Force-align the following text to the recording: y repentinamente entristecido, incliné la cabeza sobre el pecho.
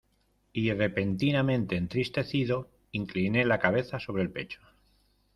y 0.51 0.73
repentinamente 0.73 1.75
entristecido, 1.77 2.71
incliné 2.91 3.45
la 3.45 3.59
cabeza 3.59 3.99
sobre 3.99 4.23
el 4.23 4.31
pecho. 4.31 4.59